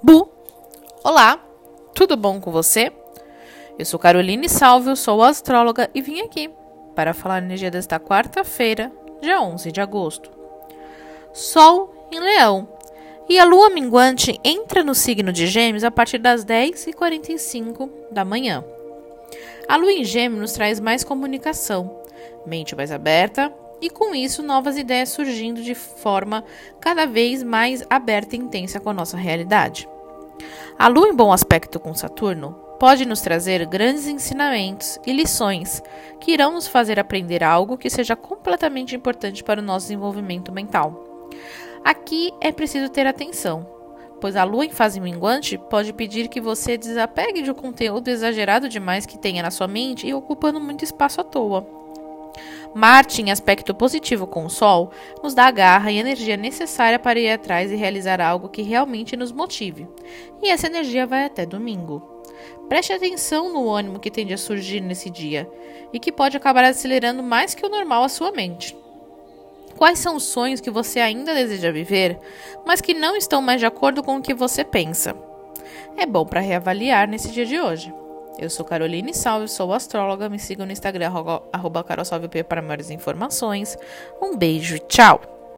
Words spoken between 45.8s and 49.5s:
pedir que você desapegue de um conteúdo exagerado demais que tenha na